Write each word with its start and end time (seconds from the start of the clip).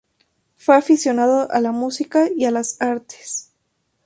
Fue 0.55 0.75
aficionado 0.75 1.51
a 1.51 1.59
la 1.61 1.71
música 1.71 2.27
y 2.35 2.45
a 2.45 2.49
las 2.49 2.81
artes. 2.81 3.51